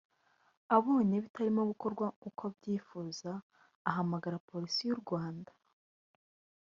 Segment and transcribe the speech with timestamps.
[0.75, 3.31] abonye bitarimo gukorwa uko abyifuza
[3.89, 5.51] ahamagara polisi y’u Rwanda